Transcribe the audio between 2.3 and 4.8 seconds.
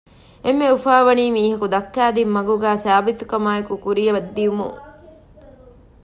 މަގުގައި ސާބިތުކަމާއެކު ކުރިއަށް ދިއުމުން